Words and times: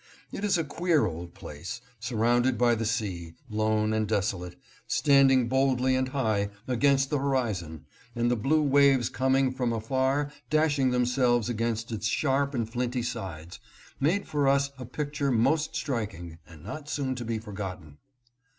It 0.31 0.43
is 0.43 0.57
a 0.57 0.63
queer 0.63 1.05
old 1.05 1.35
place, 1.35 1.79
surrounded 1.99 2.57
by 2.57 2.73
the 2.73 2.87
sea, 2.87 3.35
lone 3.51 3.93
and 3.93 4.07
desolate, 4.07 4.55
standing 4.87 5.47
boldly 5.47 5.95
and 5.95 6.07
high 6.07 6.49
against 6.67 7.11
the 7.11 7.19
horizon, 7.19 7.85
and 8.15 8.31
the 8.31 8.35
blue 8.35 8.63
waves 8.63 9.09
coming 9.09 9.51
from 9.51 9.71
afar 9.71 10.31
dash 10.49 10.79
ing 10.79 10.89
themselves 10.89 11.49
against 11.49 11.91
its 11.91 12.07
sharp 12.07 12.55
and 12.55 12.67
flinty 12.67 13.03
sides, 13.03 13.59
made 13.99 14.27
for 14.27 14.47
us 14.47 14.71
a 14.79 14.85
picture 14.85 15.29
most 15.31 15.75
striking 15.75 16.39
and 16.47 16.63
not 16.63 16.89
soon 16.89 17.13
to 17.13 17.23
be 17.23 17.37
forgot 17.37 17.79
ten. 17.79 17.97